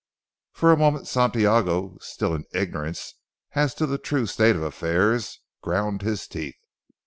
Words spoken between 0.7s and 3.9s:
a moment Santiago (still in ignorance as to